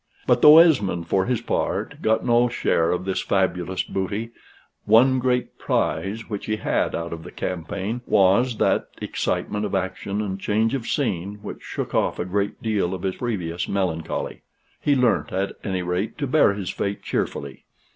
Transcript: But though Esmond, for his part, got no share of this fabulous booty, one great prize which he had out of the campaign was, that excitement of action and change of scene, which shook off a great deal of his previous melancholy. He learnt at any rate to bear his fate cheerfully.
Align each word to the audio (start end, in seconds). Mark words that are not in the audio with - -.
But 0.25 0.41
though 0.41 0.57
Esmond, 0.57 1.07
for 1.07 1.27
his 1.27 1.41
part, 1.41 2.01
got 2.01 2.25
no 2.25 2.47
share 2.49 2.89
of 2.89 3.05
this 3.05 3.21
fabulous 3.21 3.83
booty, 3.83 4.31
one 4.85 5.19
great 5.19 5.59
prize 5.59 6.27
which 6.27 6.47
he 6.47 6.55
had 6.55 6.95
out 6.95 7.13
of 7.13 7.21
the 7.21 7.29
campaign 7.31 8.01
was, 8.07 8.57
that 8.57 8.87
excitement 8.99 9.63
of 9.63 9.75
action 9.75 10.19
and 10.19 10.39
change 10.39 10.73
of 10.73 10.87
scene, 10.87 11.37
which 11.43 11.61
shook 11.61 11.93
off 11.93 12.17
a 12.17 12.25
great 12.25 12.63
deal 12.63 12.95
of 12.95 13.03
his 13.03 13.17
previous 13.17 13.67
melancholy. 13.67 14.41
He 14.81 14.95
learnt 14.95 15.31
at 15.31 15.55
any 15.63 15.83
rate 15.83 16.17
to 16.17 16.25
bear 16.25 16.55
his 16.55 16.71
fate 16.71 17.03
cheerfully. 17.03 17.65